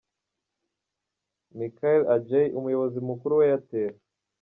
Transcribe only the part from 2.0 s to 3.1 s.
Adjei, umuyobozi